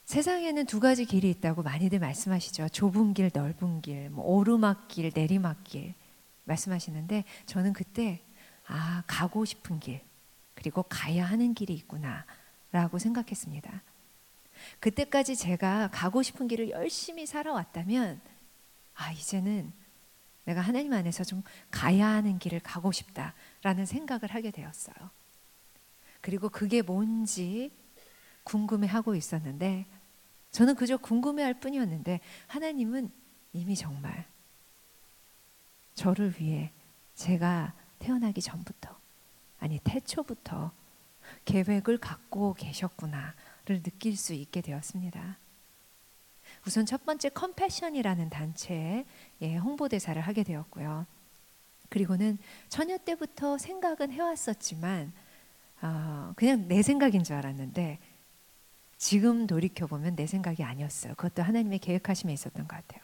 세상에는 0.06 0.68
두 0.68 0.80
가지 0.80 1.06
길이 1.06 1.30
있다고 1.32 1.64
많이들 1.64 2.00
말씀하시죠. 2.00 2.70
좁은 2.70 3.14
길, 3.16 3.32
넓은 3.34 3.82
길, 3.82 4.10
뭐 4.12 4.24
오르막길, 4.26 5.12
내리막길 5.16 5.96
말씀하시는데 6.44 7.24
저는 7.48 7.74
그때 7.74 8.22
아 8.68 9.04
가고 9.08 9.46
싶은 9.46 9.80
길 9.80 10.02
그리고 10.54 10.84
가야 10.84 11.26
하는 11.26 11.54
길이 11.56 11.74
있구나라고 11.74 13.00
생각했습니다. 13.00 13.82
그때까지 14.80 15.36
제가 15.36 15.90
가고 15.92 16.22
싶은 16.22 16.48
길을 16.48 16.70
열심히 16.70 17.26
살아왔다면 17.26 18.22
아 18.94 19.12
이제는 19.12 19.74
내가 20.46 20.62
하나님 20.62 20.94
안에서 20.94 21.24
좀 21.24 21.44
가야 21.72 22.08
하는 22.08 22.40
길을 22.40 22.60
가고 22.62 22.92
싶다라는 22.92 23.86
생각을 23.86 24.34
하게 24.34 24.52
되었어요. 24.52 24.96
그리고 26.22 26.50
그게 26.50 26.82
뭔지 26.82 27.72
궁금해하고 28.44 29.16
있었는데 29.16 29.86
저는 30.52 30.76
그저 30.76 30.98
궁금해할 30.98 31.60
뿐이었는데 31.60 32.22
하나님은 32.48 33.12
이미 33.54 33.76
정말 33.76 34.26
저를 35.96 36.34
위해 36.40 36.72
제가 37.16 37.74
태어나기 38.00 38.42
전부터 38.42 38.98
아니 39.60 39.80
태초부터 39.84 40.72
계획을 41.46 41.98
갖고 41.98 42.54
계셨구나를 42.54 43.82
느낄 43.84 44.16
수 44.16 44.34
있게 44.34 44.62
되었습니다. 44.62 45.38
우선 46.66 46.86
첫 46.86 47.06
번째 47.06 47.30
컴패션이라는 47.30 48.30
단체에 48.30 49.06
예, 49.42 49.58
홍보대사를 49.58 50.20
하게 50.22 50.44
되었고요. 50.44 51.06
그리고는 51.90 52.38
처녀 52.70 52.98
때부터 52.98 53.58
생각은 53.58 54.12
해왔었지만 54.12 55.14
어, 55.82 56.34
그냥 56.36 56.68
내 56.68 56.82
생각인 56.82 57.24
줄 57.24 57.36
알았는데 57.36 58.00
지금 58.98 59.46
돌이켜 59.46 59.86
보면 59.86 60.16
내 60.16 60.26
생각이 60.26 60.64
아니었어요. 60.64 61.14
그것도 61.16 61.44
하나님의 61.44 61.80
계획하심에 61.80 62.34
있었던 62.34 62.68
것 62.68 62.76
같아요. 62.76 63.04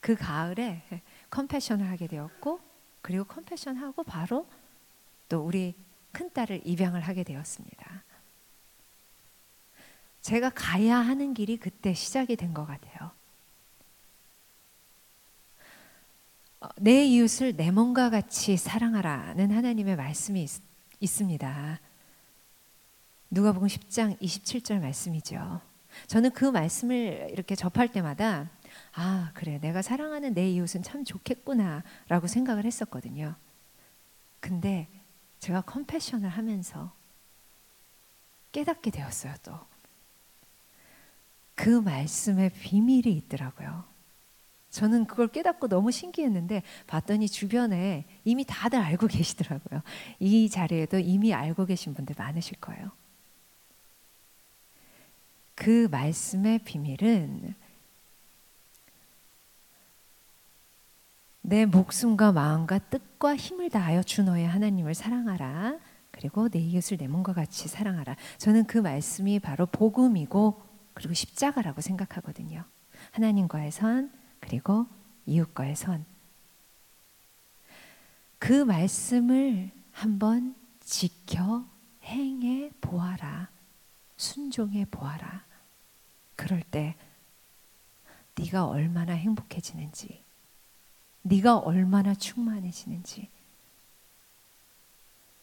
그 0.00 0.14
가을에 0.14 0.82
컴패션을 1.30 1.88
하게 1.90 2.06
되었고 2.06 2.60
그리고 3.00 3.24
컴패션하고 3.24 4.04
바로 4.04 4.46
또 5.28 5.40
우리 5.40 5.74
큰 6.12 6.30
딸을 6.32 6.62
입양을 6.64 7.00
하게 7.00 7.24
되었습니다. 7.24 8.04
제가 10.24 10.50
가야 10.50 10.96
하는 10.96 11.34
길이 11.34 11.58
그때 11.58 11.92
시작이 11.92 12.36
된 12.36 12.54
것 12.54 12.64
같아요. 12.64 13.10
어, 16.60 16.68
내 16.76 17.04
이웃을 17.04 17.56
내 17.56 17.70
몸과 17.70 18.08
같이 18.08 18.56
사랑하라는 18.56 19.50
하나님의 19.50 19.96
말씀이 19.96 20.42
있, 20.42 20.50
있습니다. 21.00 21.78
누가복음 23.30 23.68
10장 23.68 24.18
27절 24.18 24.80
말씀이죠. 24.80 25.60
저는 26.06 26.30
그 26.30 26.46
말씀을 26.46 27.28
이렇게 27.30 27.54
접할 27.54 27.88
때마다 27.88 28.48
아, 28.94 29.30
그래. 29.34 29.58
내가 29.60 29.82
사랑하는 29.82 30.32
내 30.32 30.48
이웃은 30.52 30.82
참 30.82 31.04
좋겠구나라고 31.04 32.28
생각을 32.28 32.64
했었거든요. 32.64 33.34
근데 34.40 34.88
제가 35.40 35.60
컴패션을 35.60 36.30
하면서 36.30 36.92
깨닫게 38.52 38.90
되었어요, 38.90 39.34
또. 39.42 39.73
그 41.54 41.68
말씀에 41.68 42.48
비밀이 42.50 43.12
있더라고요. 43.16 43.84
저는 44.70 45.04
그걸 45.04 45.28
깨닫고 45.28 45.68
너무 45.68 45.92
신기했는데 45.92 46.64
봤더니 46.88 47.28
주변에 47.28 48.06
이미 48.24 48.44
다들 48.44 48.80
알고 48.80 49.06
계시더라고요. 49.06 49.82
이 50.18 50.50
자리에도 50.50 50.98
이미 50.98 51.32
알고 51.32 51.66
계신 51.66 51.94
분들 51.94 52.16
많으실 52.18 52.58
거예요. 52.60 52.90
그 55.54 55.86
말씀의 55.92 56.58
비밀은 56.58 57.54
내 61.42 61.66
목숨과 61.66 62.32
마음과 62.32 62.78
뜻과 62.78 63.36
힘을 63.36 63.70
다하여 63.70 64.02
주 64.02 64.24
너의 64.24 64.48
하나님을 64.48 64.94
사랑하라. 64.94 65.78
그리고 66.10 66.48
내 66.48 66.58
이웃을 66.58 66.96
내 66.96 67.06
몸과 67.06 67.32
같이 67.32 67.68
사랑하라. 67.68 68.16
저는 68.38 68.64
그 68.64 68.78
말씀이 68.78 69.38
바로 69.38 69.66
복음이고 69.66 70.73
그리고 70.94 71.14
십자가라고 71.14 71.80
생각하거든요. 71.80 72.64
하나님과의 73.10 73.72
선 73.72 74.12
그리고 74.40 74.86
이웃과의 75.26 75.76
선. 75.76 76.04
그 78.38 78.64
말씀을 78.64 79.70
한번 79.92 80.54
지켜 80.80 81.66
행해 82.04 82.70
보아라. 82.80 83.48
순종해 84.16 84.84
보아라. 84.86 85.44
그럴 86.36 86.62
때 86.62 86.94
네가 88.36 88.66
얼마나 88.66 89.12
행복해지는지 89.12 90.24
네가 91.26 91.56
얼마나 91.58 92.14
충만해지는지, 92.14 93.28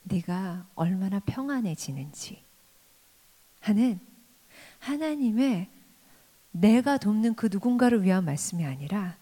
네가 0.03 0.67
얼마나 0.75 1.19
평안해지는지 1.19 2.43
하는 3.61 3.99
하나님의 4.79 5.69
내가 6.51 6.97
돕는 6.97 7.35
그 7.35 7.47
누군가를 7.51 8.03
위한 8.03 8.25
말씀이 8.25 8.65
아니라 8.65 9.17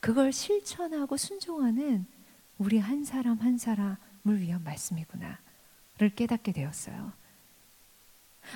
그걸 0.00 0.32
실천하고 0.32 1.16
순종하는 1.16 2.06
우리 2.58 2.78
한 2.78 3.04
사람 3.04 3.38
한 3.38 3.56
사람을 3.56 4.40
위한 4.40 4.62
말씀이구나를 4.64 6.10
깨닫게 6.14 6.52
되었어요. 6.52 7.12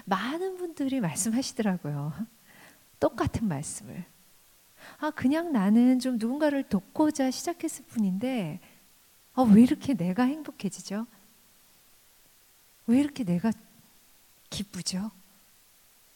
많은 0.05 0.57
분들이 0.57 1.01
말씀하시더라고요. 1.01 2.13
똑같은 3.01 3.47
말씀을. 3.47 4.05
아, 4.99 5.11
그냥 5.11 5.53
나는 5.53 5.99
좀 5.99 6.19
누군가를 6.19 6.65
돕고자 6.65 7.31
시작했을 7.31 7.85
뿐인데, 7.87 8.61
아, 9.35 9.43
왜 9.43 9.63
이렇게 9.63 9.95
내가 9.95 10.25
행복해지죠? 10.25 11.07
왜 12.87 13.01
이렇게 13.01 13.25
내가 13.25 13.53
기쁘죠? 14.51 15.11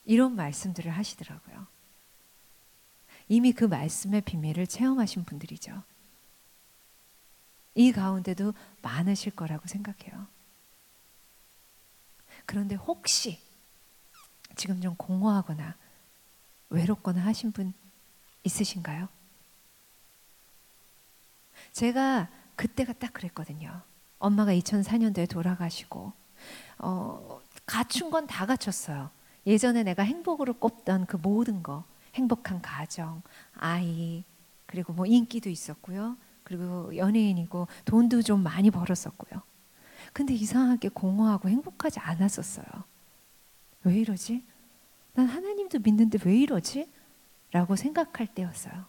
이런 0.07 0.35
말씀들을 0.35 0.89
하시더라고요. 0.89 1.67
이미 3.27 3.51
그 3.51 3.65
말씀의 3.65 4.21
비밀을 4.21 4.65
체험하신 4.65 5.25
분들이죠. 5.25 5.83
이 7.75 7.91
가운데도 7.91 8.53
많으실 8.81 9.35
거라고 9.35 9.67
생각해요. 9.67 10.25
그런데 12.45 12.75
혹시 12.75 13.39
지금 14.55 14.79
좀 14.79 14.95
공허하거나 14.95 15.75
외롭거나 16.69 17.25
하신 17.25 17.51
분 17.51 17.73
있으신가요? 18.45 19.09
제가 21.73 22.29
그때가 22.55 22.93
딱 22.93 23.11
그랬거든요. 23.11 23.81
엄마가 24.19 24.53
2004년도에 24.53 25.29
돌아가시고 25.29 26.13
어, 26.79 27.41
갖춘 27.65 28.09
건 28.09 28.25
다 28.25 28.45
갖췄어요. 28.45 29.16
예전에 29.47 29.83
내가 29.83 30.03
행복으로 30.03 30.53
꼽던 30.55 31.05
그 31.07 31.15
모든 31.15 31.63
거, 31.63 31.85
행복한 32.15 32.61
가정, 32.61 33.21
아이, 33.53 34.23
그리고 34.65 34.93
뭐 34.93 35.05
인기도 35.05 35.49
있었고요. 35.49 36.17
그리고 36.43 36.95
연예인이고 36.95 37.67
돈도 37.85 38.21
좀 38.23 38.43
많이 38.43 38.69
벌었었고요. 38.69 39.41
근데 40.13 40.33
이상하게 40.33 40.89
공허하고 40.89 41.49
행복하지 41.49 41.99
않았었어요. 41.99 42.65
왜 43.85 43.99
이러지? 43.99 44.43
난 45.13 45.27
하나님도 45.27 45.79
믿는데 45.79 46.19
왜 46.25 46.37
이러지? 46.37 46.89
라고 47.51 47.75
생각할 47.77 48.27
때였어요. 48.27 48.85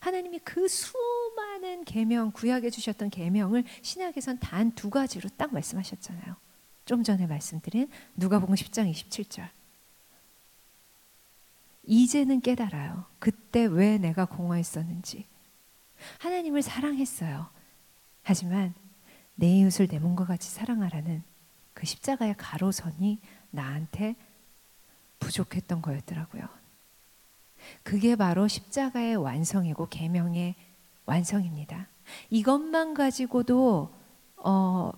하나님이 0.00 0.38
그 0.40 0.68
수많은 0.68 1.84
계명 1.84 2.30
구약에 2.32 2.70
주셨던 2.70 3.10
계명을 3.10 3.64
신약에선 3.82 4.38
단 4.38 4.74
두 4.74 4.88
가지로 4.90 5.28
딱 5.36 5.52
말씀하셨잖아요. 5.52 6.36
좀 6.84 7.02
전에 7.02 7.26
말씀드린 7.26 7.88
누가복음 8.16 8.54
10장 8.54 8.90
27절. 8.90 9.48
이제는 11.86 12.40
깨달아요. 12.40 13.04
그때 13.18 13.64
왜 13.66 13.98
내가 13.98 14.24
공허했었는지. 14.24 15.26
하나님을 16.18 16.62
사랑했어요. 16.62 17.48
하지만 18.22 18.74
내 19.34 19.48
이웃을 19.48 19.88
내 19.88 19.98
몸과 19.98 20.24
같이 20.24 20.50
사랑하라는 20.50 21.22
그 21.72 21.86
십자가의 21.86 22.34
가로선이 22.38 23.18
나한테 23.50 24.16
부족했던 25.18 25.82
거였더라고요. 25.82 26.48
그게 27.82 28.16
바로 28.16 28.46
십자가의 28.46 29.16
완성이고 29.16 29.88
계명의 29.88 30.54
완성입니다. 31.06 31.88
이것만 32.30 32.94
가지고도 32.94 33.92
어, 34.36 34.92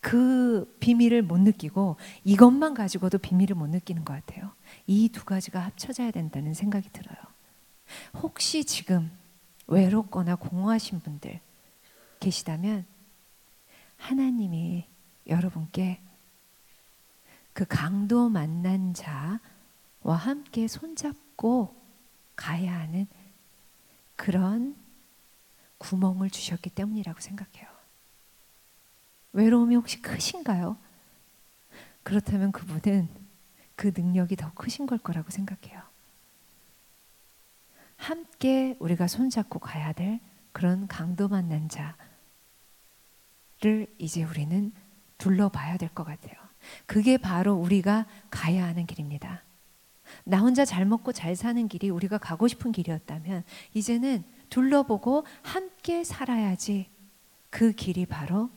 그 0.00 0.76
비밀을 0.80 1.22
못 1.22 1.38
느끼고 1.38 1.96
이것만 2.24 2.74
가지고도 2.74 3.18
비밀을 3.18 3.54
못 3.56 3.68
느끼는 3.68 4.04
것 4.04 4.14
같아요. 4.14 4.52
이 4.86 5.08
두 5.10 5.24
가지가 5.24 5.60
합쳐져야 5.60 6.10
된다는 6.10 6.54
생각이 6.54 6.90
들어요. 6.92 7.16
혹시 8.22 8.64
지금 8.64 9.10
외롭거나 9.66 10.36
공허하신 10.36 11.00
분들 11.00 11.40
계시다면 12.20 12.86
하나님이 13.98 14.86
여러분께 15.26 16.00
그 17.52 17.64
강도 17.68 18.28
만난 18.28 18.94
자와 18.94 20.16
함께 20.16 20.66
손잡고 20.66 21.74
가야 22.36 22.80
하는 22.80 23.06
그런 24.16 24.76
구멍을 25.78 26.30
주셨기 26.30 26.70
때문이라고 26.70 27.20
생각해요. 27.20 27.68
외로움이 29.32 29.76
혹시 29.76 30.00
크신가요? 30.02 30.76
그렇다면 32.02 32.52
그분은 32.52 33.08
그 33.76 33.92
능력이 33.96 34.36
더 34.36 34.52
크신 34.54 34.86
걸 34.86 34.98
거라고 34.98 35.30
생각해요. 35.30 35.80
함께 37.96 38.76
우리가 38.78 39.06
손잡고 39.06 39.58
가야 39.58 39.92
될 39.92 40.20
그런 40.52 40.88
강도 40.88 41.28
만난 41.28 41.68
자를 41.68 41.94
이제 43.98 44.24
우리는 44.24 44.72
둘러봐야 45.18 45.76
될 45.76 45.90
것 45.90 46.04
같아요. 46.04 46.34
그게 46.86 47.16
바로 47.16 47.54
우리가 47.54 48.06
가야 48.30 48.66
하는 48.66 48.86
길입니다. 48.86 49.42
나 50.24 50.40
혼자 50.40 50.64
잘 50.64 50.84
먹고 50.84 51.12
잘 51.12 51.36
사는 51.36 51.68
길이 51.68 51.88
우리가 51.88 52.18
가고 52.18 52.48
싶은 52.48 52.72
길이었다면 52.72 53.44
이제는 53.74 54.24
둘러보고 54.48 55.24
함께 55.42 56.04
살아야지 56.04 56.90
그 57.50 57.72
길이 57.72 58.06
바로 58.06 58.50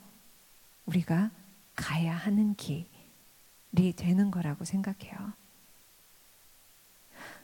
우리가 0.85 1.31
가야 1.75 2.13
하는 2.13 2.55
길이 2.55 3.93
되는 3.95 4.31
거라고 4.31 4.65
생각해요. 4.65 5.33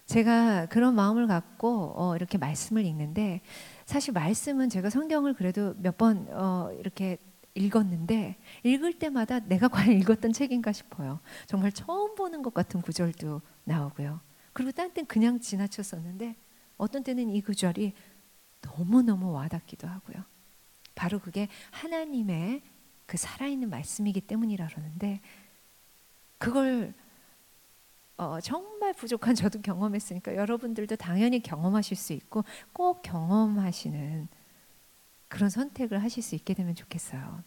제가 0.05 0.65
그런 0.67 0.95
마음을 0.95 1.27
갖고 1.27 1.93
어, 1.95 2.15
이렇게 2.15 2.39
말씀을 2.39 2.83
읽는데 2.83 3.41
사실 3.85 4.11
말씀은 4.11 4.69
제가 4.69 4.89
성경을 4.89 5.35
그래도 5.35 5.75
몇번 5.77 6.27
어, 6.31 6.71
이렇게 6.79 7.17
읽었는데 7.53 8.37
읽을 8.63 8.97
때마다 8.97 9.39
내가 9.39 9.67
과연 9.69 9.91
읽었던 9.99 10.33
책인가 10.33 10.71
싶어요. 10.71 11.19
정말 11.45 11.71
처음 11.71 12.15
보는 12.15 12.41
것 12.41 12.53
같은 12.53 12.81
구절도 12.81 13.41
나오고요. 13.65 14.19
그리고 14.53 14.71
딴땐 14.71 15.05
그냥 15.05 15.39
지나쳤었는데 15.39 16.35
어떤 16.77 17.03
때는 17.03 17.29
이 17.29 17.41
구절이 17.41 17.93
너무너무 18.61 19.31
와닿기도 19.31 19.87
하고요. 19.87 20.23
바로 20.95 21.19
그게 21.19 21.47
하나님의 21.71 22.61
그 23.09 23.17
살아있는 23.17 23.71
말씀이기 23.71 24.21
때문이라 24.21 24.67
그러는데 24.67 25.19
그걸 26.37 26.93
어, 28.17 28.39
정말 28.39 28.93
부족한 28.93 29.33
저도 29.33 29.61
경험했으니까 29.61 30.35
여러분들도 30.35 30.95
당연히 30.95 31.41
경험하실 31.41 31.97
수 31.97 32.13
있고 32.13 32.43
꼭 32.71 33.01
경험하시는 33.01 34.27
그런 35.27 35.49
선택을 35.49 36.03
하실 36.03 36.21
수 36.21 36.35
있게 36.35 36.53
되면 36.53 36.75
좋겠어요. 36.75 37.43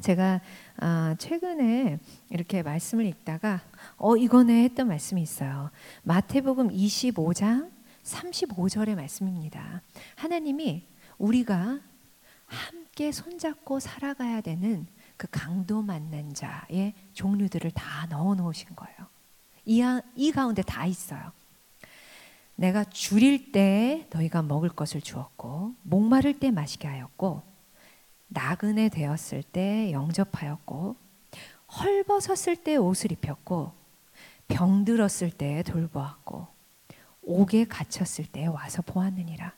제가 0.00 0.40
아, 0.78 1.14
최근에 1.18 1.98
이렇게 2.30 2.62
말씀을 2.62 3.04
읽다가 3.04 3.60
어 3.98 4.16
이거네 4.16 4.64
했던 4.64 4.88
말씀이 4.88 5.20
있어요. 5.20 5.70
마태복음 6.04 6.70
25장 6.70 7.70
35절의 8.04 8.94
말씀입니다. 8.94 9.82
하나님이 10.14 10.86
우리가 11.18 11.80
함께 12.98 13.12
손잡고 13.12 13.78
살아가야 13.78 14.40
되는 14.40 14.84
그 15.16 15.28
강도 15.30 15.82
만난 15.82 16.34
자의 16.34 16.94
종류들을 17.12 17.70
다 17.70 18.06
넣어 18.10 18.34
놓으신 18.34 18.74
거예요. 18.74 18.96
이, 19.64 19.80
이 20.16 20.32
가운데 20.32 20.62
다 20.62 20.84
있어요. 20.84 21.30
내가 22.56 22.82
줄일 22.82 23.52
때 23.52 24.08
너희가 24.12 24.42
먹을 24.42 24.68
것을 24.68 25.00
주었고 25.00 25.74
목마를 25.84 26.40
때 26.40 26.50
마시게 26.50 26.88
하였고 26.88 27.42
나그네 28.26 28.88
되었을 28.88 29.44
때 29.44 29.92
영접하였고 29.92 30.96
헐벗었을 31.80 32.56
때 32.56 32.74
옷을 32.74 33.12
입혔고 33.12 33.72
병들었을 34.48 35.30
때 35.38 35.62
돌보았고 35.62 36.48
옥에 37.22 37.64
갇혔을 37.64 38.26
때 38.26 38.46
와서 38.46 38.82
보았느니라. 38.82 39.52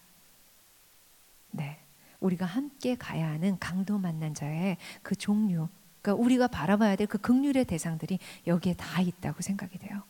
네. 1.53 1.79
우리가 2.21 2.47
함께 2.47 2.95
가야 2.97 3.29
하는 3.31 3.59
강도 3.59 3.99
만난 3.99 4.35
자의 4.35 4.77
그 5.03 5.15
종류, 5.17 5.69
그러니까 6.03 6.23
우리가 6.23 6.49
바라봐야 6.49 6.97
될 6.97 7.07
그 7.07 7.19
극률의 7.19 7.65
대상들이 7.65 8.19
여기에 8.47 8.75
다 8.75 9.01
있다고 9.01 9.43
생각이 9.43 9.79
돼요. 9.79 10.03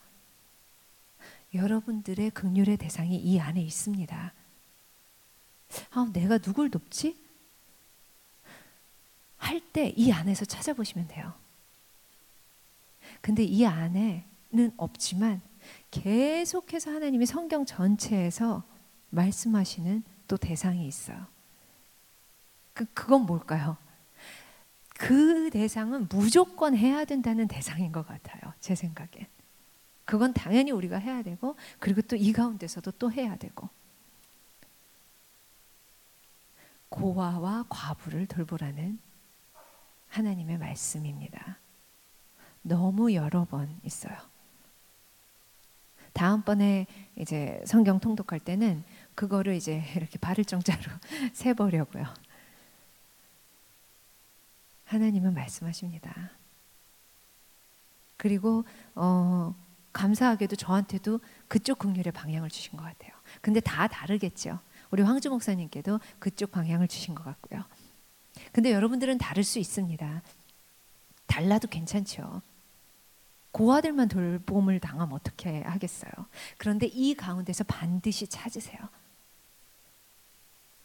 여러분들의 1.53 2.29
극률의 2.31 2.77
대상이 2.77 3.17
이 3.17 3.39
안에 3.39 3.61
있습니다. 3.61 4.33
아, 5.91 6.09
내가 6.13 6.37
누굴 6.37 6.69
돕지? 6.69 7.15
할 9.37 9.59
때 9.73 9.93
이 9.97 10.11
안에서 10.11 10.45
찾아보시면 10.45 11.07
돼요. 11.07 11.33
근데 13.21 13.43
이 13.43 13.65
안에는 13.65 14.73
없지만 14.77 15.41
계속해서 15.91 16.91
하나님이 16.91 17.25
성경 17.25 17.65
전체에서 17.65 18.63
말씀하시는 19.09 20.03
또 20.27 20.37
대상이 20.37 20.87
있어요. 20.87 21.25
그, 22.73 22.85
그건 22.93 23.25
뭘까요? 23.25 23.77
그 24.97 25.49
대상은 25.49 26.07
무조건 26.09 26.75
해야 26.75 27.05
된다는 27.05 27.47
대상인 27.47 27.91
것 27.91 28.07
같아요. 28.07 28.53
제 28.59 28.75
생각엔. 28.75 29.27
그건 30.05 30.33
당연히 30.33 30.71
우리가 30.71 30.97
해야 30.97 31.23
되고, 31.23 31.55
그리고 31.79 32.01
또 32.01 32.15
이 32.15 32.33
가운데서도 32.33 32.91
또 32.91 33.11
해야 33.11 33.35
되고. 33.35 33.69
고아와 36.89 37.65
과부를 37.69 38.27
돌보라는 38.27 38.99
하나님의 40.09 40.57
말씀입니다. 40.57 41.57
너무 42.61 43.13
여러 43.13 43.45
번 43.45 43.79
있어요. 43.83 44.15
다음번에 46.13 46.85
이제 47.15 47.63
성경 47.65 47.99
통독할 47.99 48.39
때는 48.39 48.83
그거를 49.15 49.55
이제 49.55 49.81
이렇게 49.95 50.19
발을 50.19 50.43
정자로 50.45 50.81
세보려고요. 51.33 52.05
하나님은 54.91 55.33
말씀하십니다. 55.33 56.31
그리고 58.17 58.65
어, 58.93 59.55
감사하게도 59.93 60.57
저한테도 60.57 61.21
그쪽 61.47 61.79
긍휼의 61.79 62.11
방향을 62.13 62.49
주신 62.49 62.77
것 62.77 62.83
같아요. 62.83 63.11
근데 63.39 63.61
다 63.61 63.87
다르겠죠. 63.87 64.59
우리 64.91 65.01
황주 65.01 65.29
목사님께도 65.29 65.99
그쪽 66.19 66.51
방향을 66.51 66.89
주신 66.89 67.15
것 67.15 67.23
같고요. 67.23 67.63
근데 68.51 68.73
여러분들은 68.73 69.17
다를 69.17 69.43
수 69.45 69.59
있습니다. 69.59 70.21
달라도 71.25 71.69
괜찮죠. 71.69 72.41
고아들만 73.51 74.09
돌봄을 74.09 74.81
당하면 74.81 75.13
어떻게 75.13 75.61
하겠어요? 75.61 76.11
그런데 76.57 76.87
이 76.87 77.15
가운데서 77.15 77.63
반드시 77.63 78.27
찾으세요. 78.27 78.79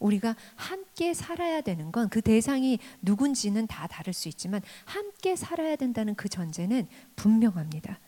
우리가 0.06 0.34
함께 0.54 1.12
살아야 1.14 1.60
되는 1.60 1.92
건 1.92 2.06
그 2.08 2.22
대상이 2.22 2.78
누군지는 3.02 3.66
다 3.66 3.86
다를 3.86 4.12
수 4.12 4.28
있지만 4.28 4.62
함께 4.84 5.36
살아야 5.36 5.76
된다는 5.76 6.14
그 6.14 6.28
전제는 6.28 6.88
분명합니다. 7.16 7.98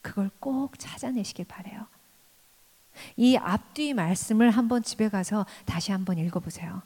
그걸 0.00 0.30
꼭 0.38 0.78
찾아내시길 0.78 1.46
바래요. 1.46 1.86
이 3.16 3.36
앞뒤 3.36 3.92
말씀을 3.94 4.50
한번 4.50 4.82
집에 4.82 5.08
가서 5.08 5.46
다시 5.64 5.92
한번 5.92 6.18
읽어보세요. 6.18 6.82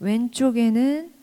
왼쪽에는 0.00 1.14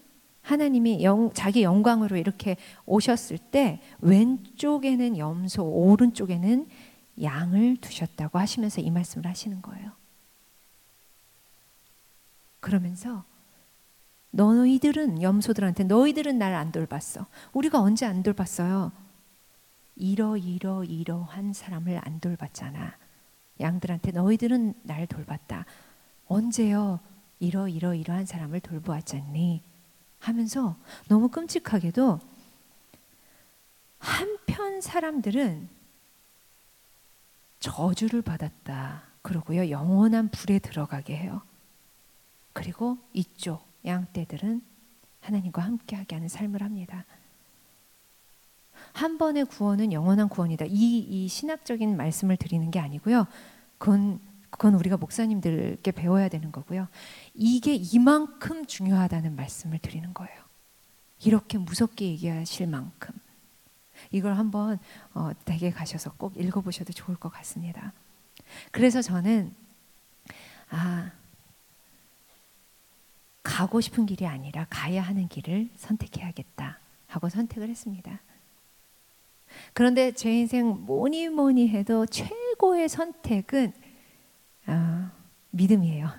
하나님이 0.41 1.03
영, 1.03 1.31
자기 1.33 1.63
영광으로 1.63 2.17
이렇게 2.17 2.57
오셨을 2.85 3.37
때 3.37 3.81
왼쪽에는 3.99 5.17
염소, 5.17 5.63
오른쪽에는 5.63 6.67
양을 7.21 7.77
두셨다고 7.77 8.39
하시면서 8.39 8.81
이 8.81 8.89
말씀을 8.89 9.27
하시는 9.27 9.61
거예요. 9.61 9.91
그러면서 12.63 13.25
너희들은 14.31 15.21
염소들한테 15.21 15.83
너희들은 15.83 16.37
날 16.39 16.53
안 16.55 16.71
돌봤어. 16.71 17.27
우리가 17.51 17.81
언제 17.81 18.05
안 18.05 18.23
돌봤어요? 18.23 18.91
이러 19.97 20.37
이러 20.37 20.83
이러한 20.85 21.51
사람을 21.51 21.99
안 22.03 22.19
돌봤잖아. 22.21 22.95
양들한테 23.59 24.11
너희들은 24.11 24.75
날 24.83 25.05
돌봤다. 25.07 25.65
언제요? 26.27 26.99
이러 27.39 27.67
이러 27.67 27.93
이러한 27.93 28.25
사람을 28.25 28.61
돌보았잖니. 28.61 29.61
하면서 30.19 30.77
너무 31.09 31.27
끔찍하게도 31.27 32.19
한편 33.99 34.79
사람들은 34.79 35.67
저주를 37.59 38.21
받았다. 38.21 39.03
그러고요. 39.21 39.69
영원한 39.69 40.29
불에 40.29 40.59
들어가게 40.59 41.17
해요. 41.17 41.41
그리고 42.53 42.97
이쪽 43.13 43.65
양떼들은 43.85 44.61
하나님과 45.21 45.61
함께하게 45.61 46.15
하는 46.15 46.27
삶을 46.27 46.61
합니다. 46.61 47.05
한 48.93 49.17
번의 49.17 49.45
구원은 49.45 49.91
영원한 49.91 50.29
구원이다. 50.29 50.65
이, 50.67 50.99
이 50.99 51.27
신학적인 51.27 51.97
말씀을 51.97 52.37
드리는 52.37 52.69
게 52.71 52.79
아니고요. 52.79 53.27
그건 53.77 54.19
그건 54.53 54.75
우리가 54.75 54.97
목사님들께 54.97 55.91
배워야 55.91 56.29
되는 56.29 56.51
거고요. 56.51 56.87
이게 57.33 57.73
이만큼 57.73 58.67
중요하다는 58.67 59.35
말씀을 59.35 59.79
드리는 59.79 60.13
거예요. 60.13 60.43
이렇게 61.23 61.57
무섭게 61.57 62.05
얘기하실 62.05 62.67
만큼 62.67 63.15
이걸 64.11 64.37
한번 64.37 64.77
어, 65.15 65.31
댁에 65.45 65.71
가셔서 65.71 66.13
꼭 66.17 66.37
읽어보셔도 66.37 66.93
좋을 66.93 67.17
것 67.17 67.29
같습니다. 67.29 67.93
그래서 68.71 69.01
저는 69.01 69.55
아 70.69 71.11
가고 73.43 73.81
싶은 73.81 74.05
길이 74.05 74.25
아니라 74.25 74.65
가야 74.69 75.01
하는 75.01 75.27
길을 75.27 75.69
선택해야겠다 75.75 76.79
하고 77.07 77.29
선택을 77.29 77.69
했습니다. 77.69 78.21
그런데 79.73 80.11
제 80.13 80.33
인생 80.33 80.67
뭐니 80.85 81.29
뭐니 81.29 81.69
해도 81.69 82.05
최고의 82.05 82.89
선택은 82.89 83.73
아, 84.65 85.11
믿음이에요. 85.51 86.09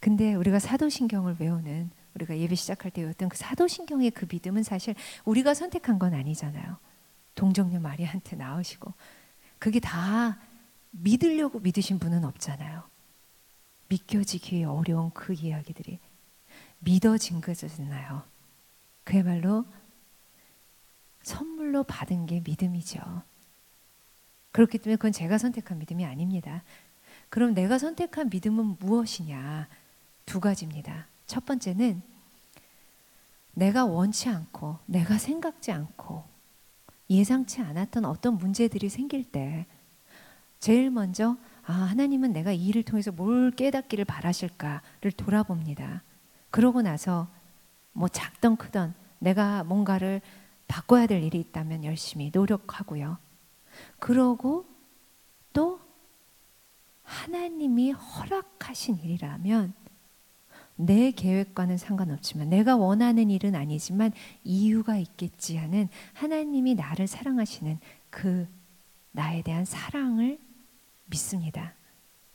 근데 0.00 0.34
우리가 0.34 0.58
사도신경을 0.58 1.36
외우는 1.40 1.90
우리가 2.14 2.38
예배 2.38 2.54
시작할 2.54 2.90
때 2.90 3.02
외웠던 3.02 3.28
그 3.28 3.36
사도신경의 3.36 4.12
그 4.12 4.26
믿음은 4.30 4.62
사실 4.62 4.94
우리가 5.24 5.54
선택한 5.54 5.98
건 5.98 6.14
아니잖아요. 6.14 6.78
동정녀 7.34 7.80
마리한테 7.80 8.36
나오시고 8.36 8.92
그게 9.58 9.80
다 9.80 10.38
믿으려고 10.90 11.58
믿으신 11.58 11.98
분은 11.98 12.24
없잖아요. 12.24 12.84
믿겨지기 13.88 14.64
어려운 14.64 15.10
그 15.12 15.32
이야기들이 15.32 15.98
믿어진 16.80 17.40
거잖아요. 17.40 18.22
그야말로 19.04 19.64
선물로 21.22 21.84
받은 21.84 22.26
게 22.26 22.40
믿음이죠. 22.44 23.00
그렇기 24.52 24.78
때문에 24.78 24.96
그건 24.96 25.12
제가 25.12 25.38
선택한 25.38 25.78
믿음이 25.78 26.04
아닙니다. 26.04 26.62
그럼 27.28 27.54
내가 27.54 27.78
선택한 27.78 28.30
믿음은 28.30 28.76
무엇이냐? 28.78 29.68
두 30.26 30.40
가지입니다. 30.40 31.06
첫 31.26 31.44
번째는 31.44 32.02
내가 33.54 33.84
원치 33.84 34.28
않고 34.28 34.78
내가 34.86 35.18
생각지 35.18 35.72
않고 35.72 36.24
예상치 37.10 37.60
않았던 37.60 38.04
어떤 38.04 38.38
문제들이 38.38 38.88
생길 38.88 39.24
때 39.24 39.66
제일 40.60 40.90
먼저 40.90 41.36
아, 41.66 41.72
하나님은 41.72 42.32
내가 42.32 42.52
이 42.52 42.66
일을 42.66 42.82
통해서 42.82 43.10
뭘 43.10 43.50
깨닫기를 43.50 44.04
바라실까를 44.04 45.12
돌아봅니다. 45.16 46.02
그러고 46.50 46.82
나서 46.82 47.28
뭐 47.92 48.08
작던 48.08 48.56
크던 48.56 48.94
내가 49.18 49.64
뭔가를 49.64 50.20
바꿔야 50.68 51.06
될 51.06 51.22
일이 51.22 51.40
있다면 51.40 51.84
열심히 51.84 52.30
노력하고요. 52.32 53.18
그러고 53.98 54.66
또 55.52 55.80
하나님이 57.02 57.92
허락하신 57.92 58.98
일이라면 58.98 59.72
내 60.76 61.12
계획과는 61.12 61.78
상관없지만 61.78 62.50
내가 62.50 62.76
원하는 62.76 63.30
일은 63.30 63.54
아니지만 63.54 64.12
이유가 64.42 64.96
있겠지 64.96 65.56
하는 65.56 65.88
하나님이 66.14 66.74
나를 66.74 67.06
사랑하시는 67.06 67.78
그 68.10 68.48
나에 69.12 69.42
대한 69.42 69.64
사랑을 69.64 70.38
믿습니다. 71.06 71.74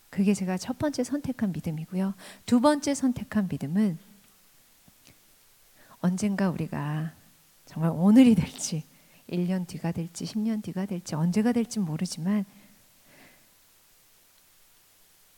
그게 0.10 0.34
제가 0.34 0.58
첫 0.58 0.78
번째 0.78 1.04
선택한 1.04 1.52
믿음이고요. 1.52 2.14
두 2.46 2.60
번째 2.60 2.94
선택한 2.94 3.48
믿음은 3.50 3.98
언젠가 6.02 6.50
우리가 6.50 7.14
정말 7.66 7.92
오늘이 7.94 8.36
될지 8.36 8.84
1년 9.30 9.68
뒤가 9.68 9.92
될지 9.92 10.26
10년 10.26 10.64
뒤가 10.64 10.86
될지 10.86 11.16
언제가 11.16 11.52
될지 11.52 11.80
모르지만 11.80 12.46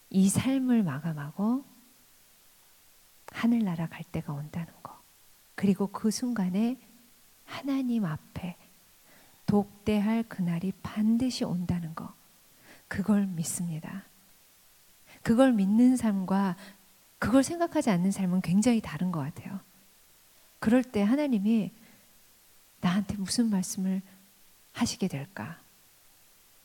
이 0.10 0.30
삶을 0.30 0.84
마감하고 0.84 1.66
하늘나라 3.32 3.88
갈 3.88 4.04
때가 4.04 4.34
온다는 4.34 4.72
거. 4.84 5.00
그리고 5.56 5.88
그 5.88 6.12
순간에 6.12 6.78
하나님 7.46 8.06
앞에 8.06 8.58
독대할 9.46 10.24
그날이 10.24 10.72
반드시 10.84 11.44
온다는 11.44 11.94
거. 11.96 12.14
그걸 12.92 13.26
믿습니다. 13.26 14.04
그걸 15.24 15.54
믿는 15.54 15.96
삶과 15.96 16.58
그걸 17.20 17.42
생각하지 17.42 17.90
않는 17.90 18.12
삶은 18.12 18.42
굉장히 18.42 18.82
다른 18.82 19.14
것 19.14 19.22
같아요. 19.22 19.62
그럴 20.60 20.84
때 20.84 21.02
하나님이 21.02 21.72
나한테 22.82 23.16
무슨 23.16 23.50
말씀을 23.50 24.02
하시게 24.74 25.08
될까? 25.08 25.58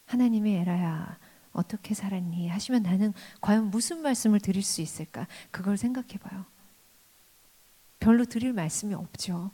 하나님이 0.06 0.54
에라야, 0.56 1.16
어떻게 1.52 1.94
살았니? 1.94 2.48
하시면 2.48 2.82
나는 2.82 3.12
과연 3.40 3.70
무슨 3.70 4.02
말씀을 4.02 4.40
드릴 4.40 4.64
수 4.64 4.80
있을까? 4.80 5.28
그걸 5.52 5.76
생각해 5.76 6.18
봐요. 6.18 6.44
별로 8.00 8.24
드릴 8.24 8.52
말씀이 8.52 8.94
없죠. 8.94 9.52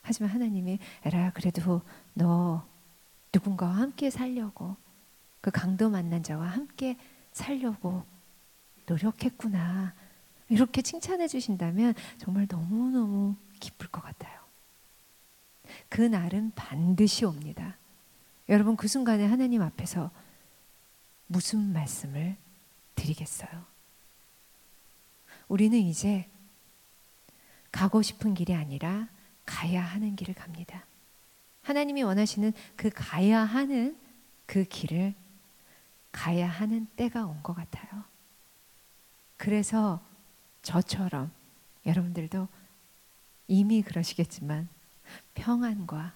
하지만 0.00 0.30
하나님이 0.30 0.78
에라야 1.04 1.32
그래도 1.32 1.82
너 2.14 2.66
누군가와 3.34 3.76
함께 3.76 4.08
살려고 4.08 4.85
그 5.46 5.52
강도 5.52 5.88
만난 5.88 6.24
자와 6.24 6.44
함께 6.44 6.98
살려고 7.30 8.04
노력했구나. 8.86 9.94
이렇게 10.48 10.82
칭찬해 10.82 11.28
주신다면 11.28 11.94
정말 12.18 12.48
너무너무 12.50 13.36
기쁠 13.60 13.86
것 13.92 14.02
같아요. 14.02 14.40
그 15.88 16.00
날은 16.00 16.50
반드시 16.56 17.24
옵니다. 17.24 17.76
여러분 18.48 18.74
그 18.74 18.88
순간에 18.88 19.24
하나님 19.24 19.62
앞에서 19.62 20.10
무슨 21.28 21.72
말씀을 21.72 22.36
드리겠어요? 22.96 23.66
우리는 25.46 25.78
이제 25.78 26.28
가고 27.70 28.02
싶은 28.02 28.34
길이 28.34 28.52
아니라 28.52 29.08
가야 29.44 29.80
하는 29.80 30.16
길을 30.16 30.34
갑니다. 30.34 30.84
하나님이 31.62 32.02
원하시는 32.02 32.52
그 32.74 32.90
가야 32.92 33.44
하는 33.44 33.96
그 34.46 34.64
길을 34.64 35.14
가야 36.16 36.48
하는 36.48 36.86
때가 36.96 37.26
온 37.26 37.42
것 37.42 37.54
같아요. 37.54 38.02
그래서 39.36 40.00
저처럼 40.62 41.30
여러분들도 41.84 42.48
이미 43.48 43.82
그러시겠지만 43.82 44.68
평안과 45.34 46.14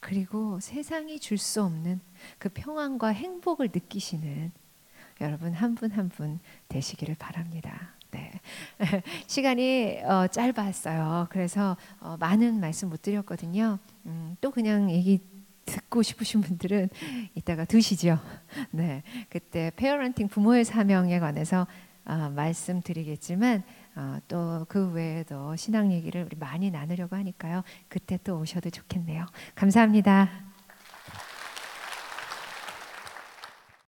그리고 0.00 0.60
세상이 0.60 1.18
줄 1.20 1.36
수 1.36 1.62
없는 1.62 2.00
그 2.38 2.48
평안과 2.48 3.08
행복을 3.08 3.68
느끼시는 3.72 4.52
여러분 5.20 5.52
한 5.52 5.74
분 5.74 5.90
한 5.92 6.08
분 6.08 6.38
되시기를 6.68 7.16
바랍니다. 7.16 7.90
네. 8.12 8.40
시간이 9.26 10.00
어, 10.04 10.26
짧았어요. 10.28 11.26
그래서 11.30 11.76
어, 12.00 12.16
많은 12.18 12.60
말씀 12.60 12.88
못 12.88 13.02
드렸거든요. 13.02 13.78
음, 14.06 14.36
또 14.40 14.50
그냥 14.50 14.90
얘기 14.90 15.20
듣고 15.64 16.02
싶으신 16.02 16.40
분들은 16.40 16.88
이따가 17.34 17.64
드시죠. 17.64 18.18
네. 18.70 19.02
그때 19.28 19.70
페어런팅 19.76 20.28
부모의 20.28 20.64
사명에 20.64 21.18
관해서 21.20 21.66
어, 22.04 22.30
말씀드리겠지만 22.34 23.62
어, 23.94 24.18
또그 24.26 24.92
외에도 24.92 25.54
신앙 25.56 25.92
얘기를 25.92 26.24
우리 26.24 26.36
많이 26.36 26.70
나누려고 26.70 27.14
하니까요. 27.16 27.62
그때 27.88 28.18
또 28.24 28.38
오셔도 28.38 28.70
좋겠네요. 28.70 29.26
감사합니다. 29.54 30.51